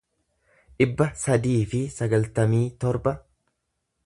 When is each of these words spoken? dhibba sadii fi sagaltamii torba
dhibba 0.83 1.07
sadii 1.25 1.59
fi 1.75 1.83
sagaltamii 1.99 2.65
torba 2.85 3.15